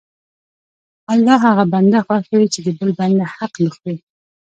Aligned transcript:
الله 1.13 1.35
هغه 1.47 1.63
بنده 1.73 1.99
خوښوي 2.05 2.47
چې 2.53 2.59
د 2.65 2.67
بل 2.77 2.89
بنده 2.99 3.25
حق 3.35 3.53
نه 3.63 3.69
خوري. 3.75 3.97